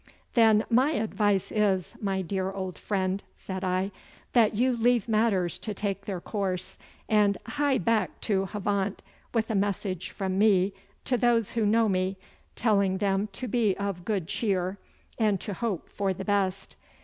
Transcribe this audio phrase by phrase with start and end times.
[0.33, 3.91] 'Then my advice is, my dear old friend,' said I,
[4.33, 9.53] 'that you leave matters to take their course, and hie back to Havant with a
[9.53, 10.73] message from me
[11.05, 12.17] to those who know me,
[12.55, 14.79] telling them to be of good cheer,
[15.19, 16.75] and to hope for the best.